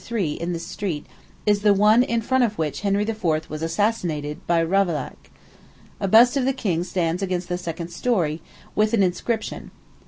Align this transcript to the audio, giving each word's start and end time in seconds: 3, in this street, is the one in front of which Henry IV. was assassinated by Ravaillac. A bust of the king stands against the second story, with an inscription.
3, 0.03 0.31
in 0.31 0.51
this 0.51 0.65
street, 0.65 1.05
is 1.45 1.61
the 1.61 1.75
one 1.75 2.01
in 2.01 2.21
front 2.21 2.43
of 2.43 2.57
which 2.57 2.81
Henry 2.81 3.03
IV. 3.07 3.47
was 3.51 3.61
assassinated 3.61 4.39
by 4.47 4.59
Ravaillac. 4.59 5.29
A 5.99 6.07
bust 6.07 6.35
of 6.35 6.43
the 6.45 6.53
king 6.53 6.83
stands 6.83 7.21
against 7.21 7.49
the 7.49 7.57
second 7.59 7.89
story, 7.89 8.41
with 8.73 8.95
an 8.95 9.03
inscription. 9.03 9.69